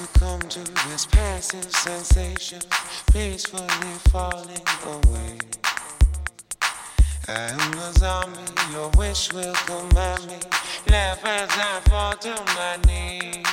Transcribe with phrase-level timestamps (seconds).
[0.00, 2.58] succumb to this passive sensation,
[3.12, 5.38] peacefully falling away.
[7.28, 8.40] I am a zombie,
[8.72, 10.38] your wish will command me.
[10.88, 13.46] Laugh as I fall to my knees.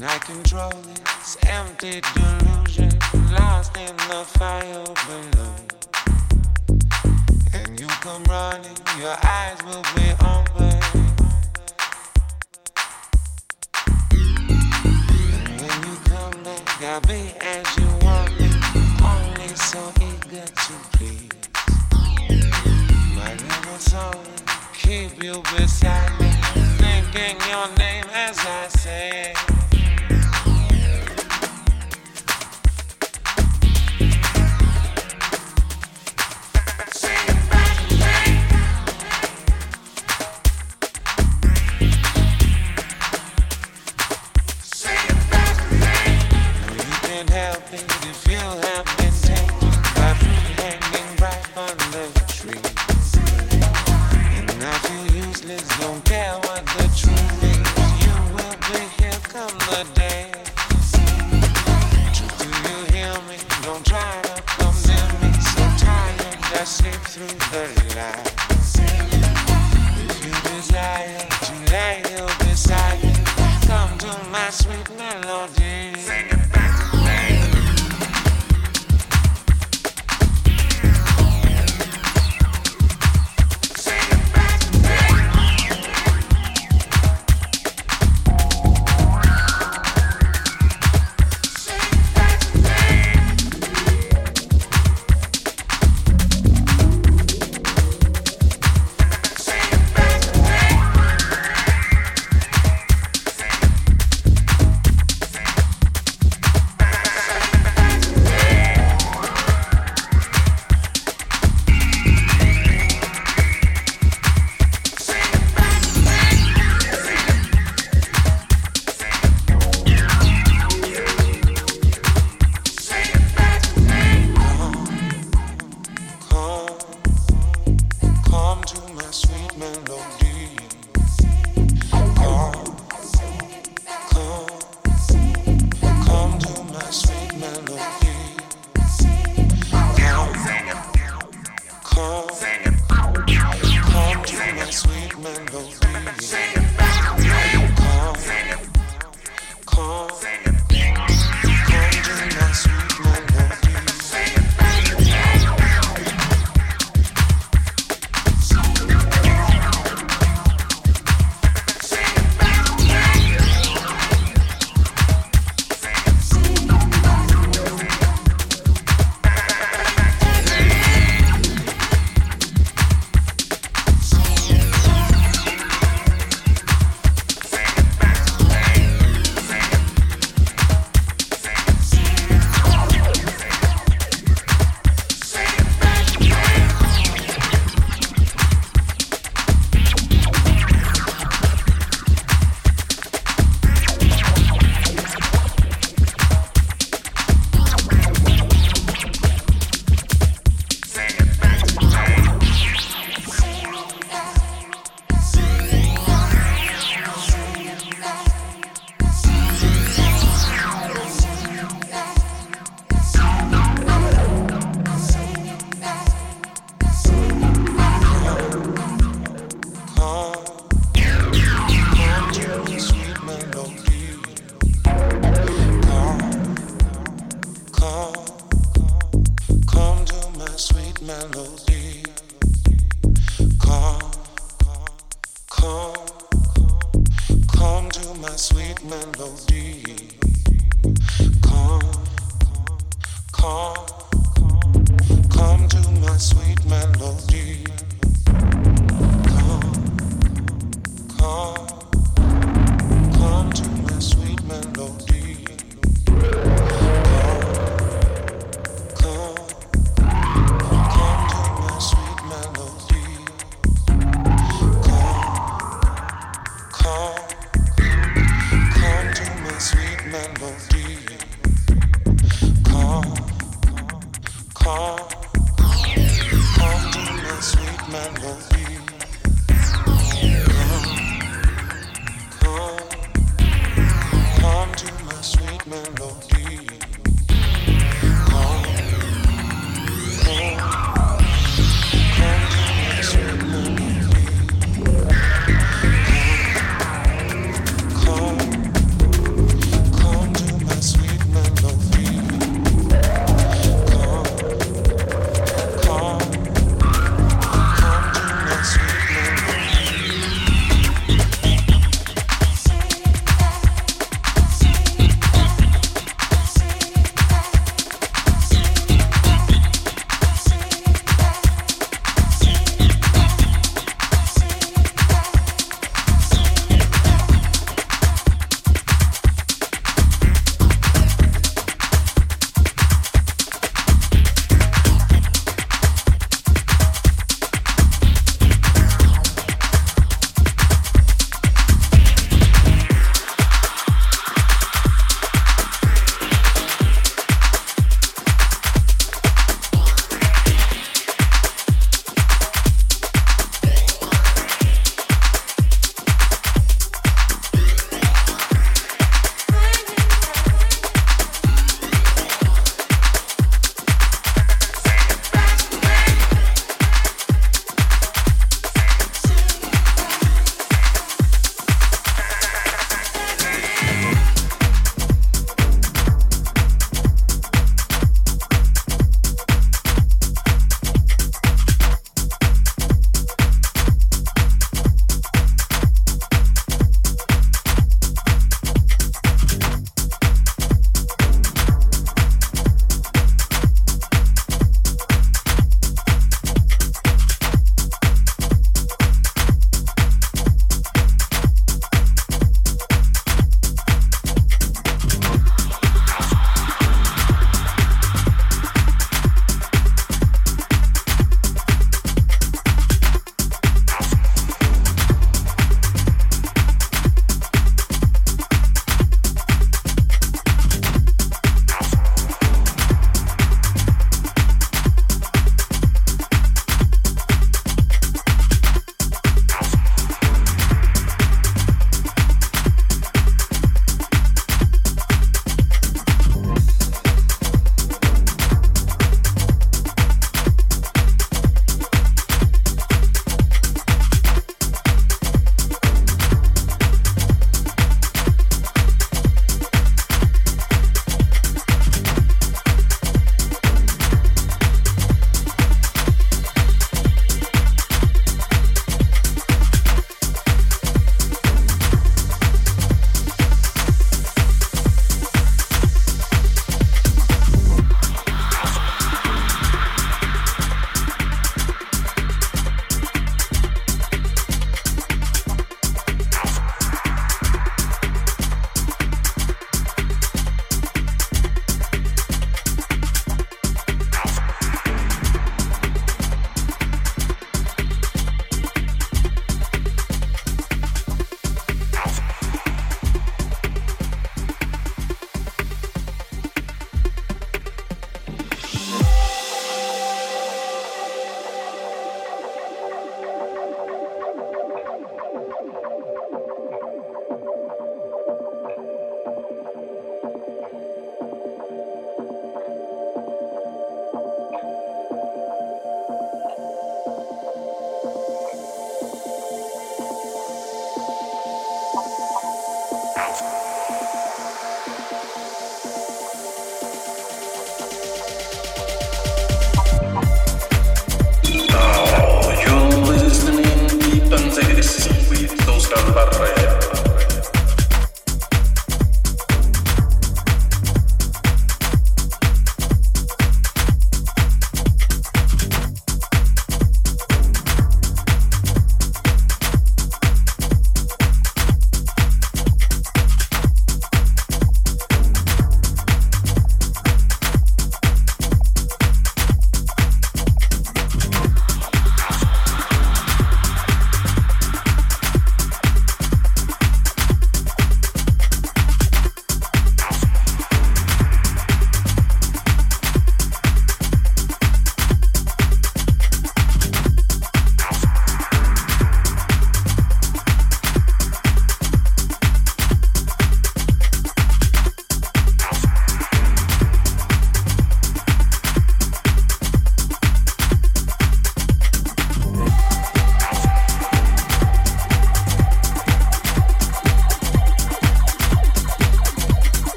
[0.00, 2.98] I control this empty delusion,
[3.32, 5.57] lost in the fire below
[8.08, 10.80] come running, your eyes will be open.
[15.60, 18.48] When you come back, I'll be as you want me,
[19.04, 21.28] only so eager to please.
[23.14, 24.24] My little soul,
[24.72, 26.30] keep you beside me,
[26.78, 29.37] thinking your name as I say.
[74.50, 76.07] sweet melody.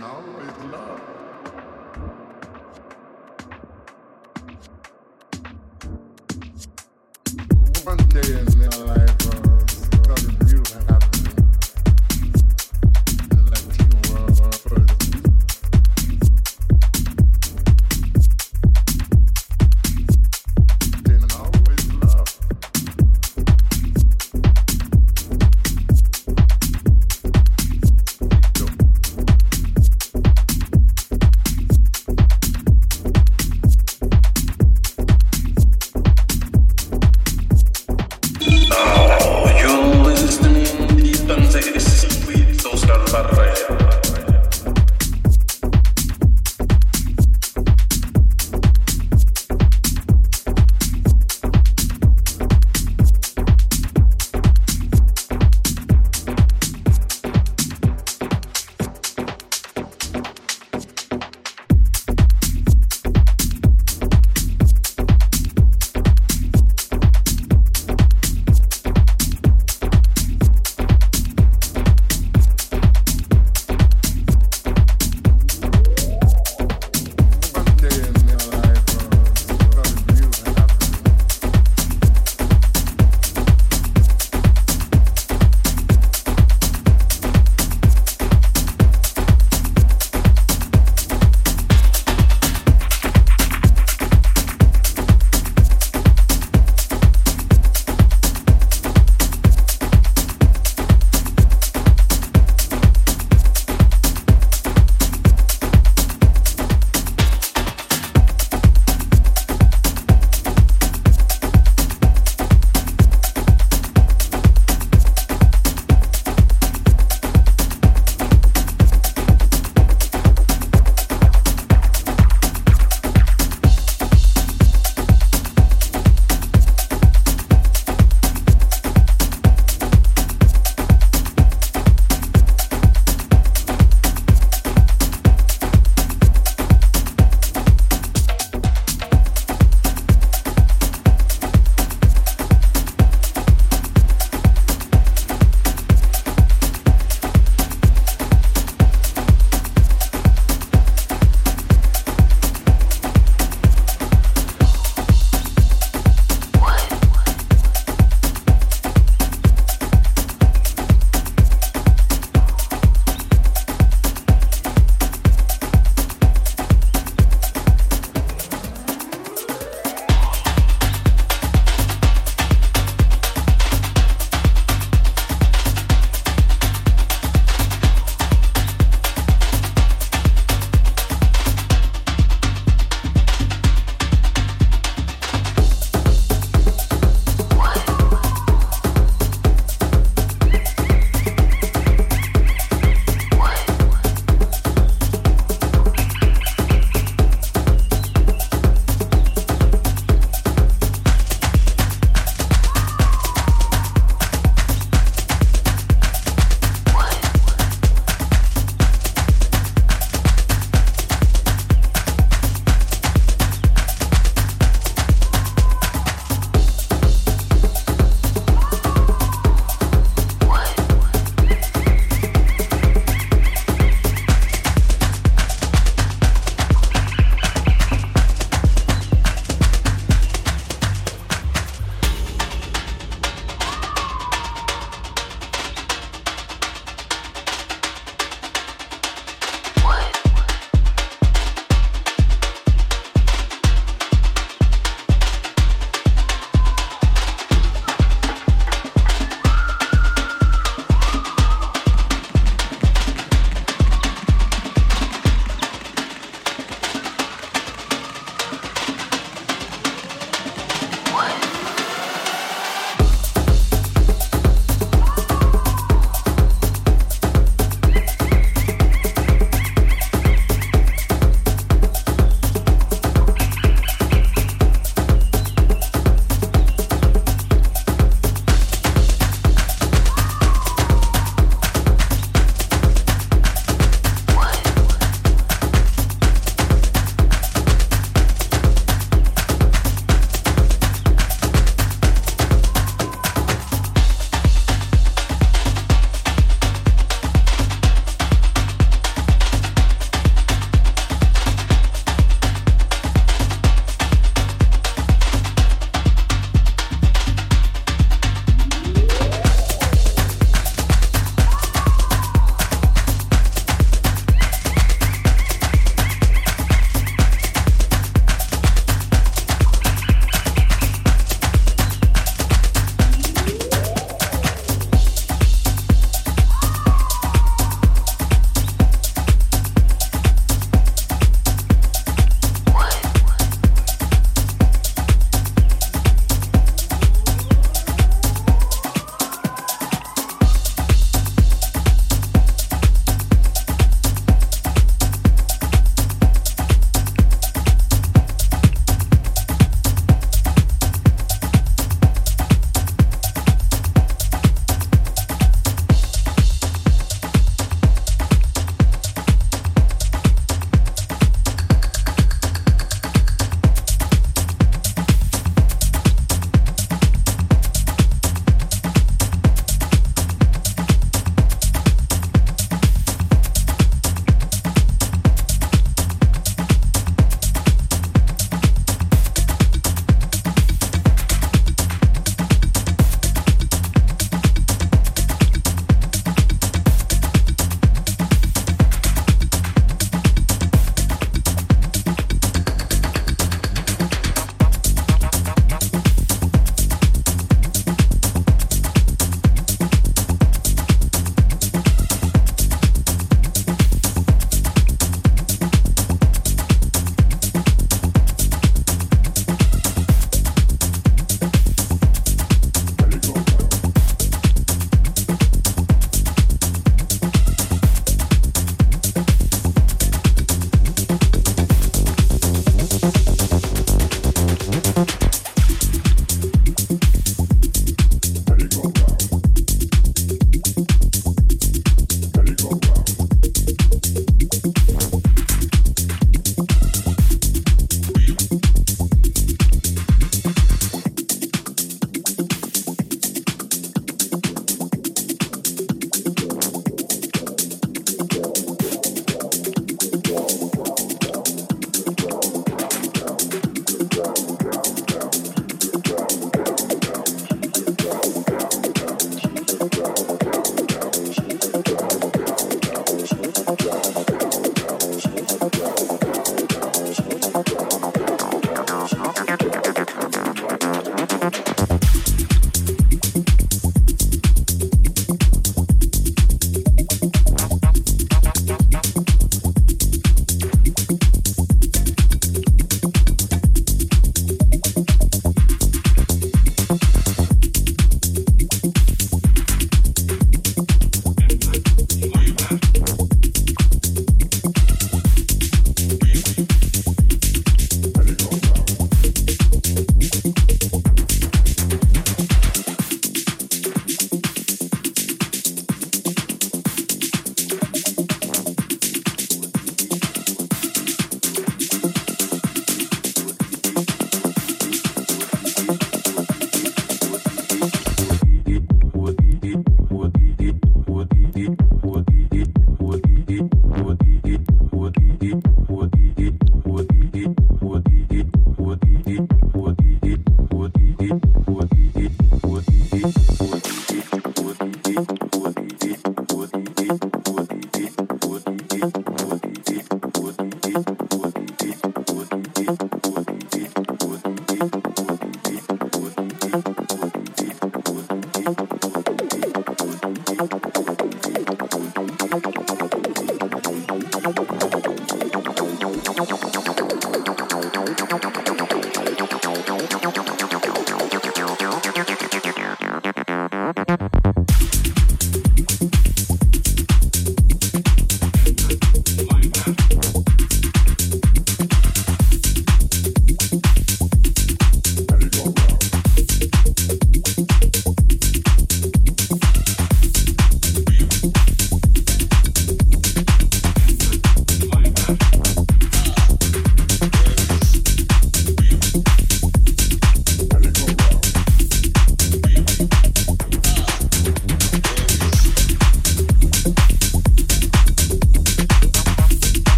[0.00, 0.99] Then always love.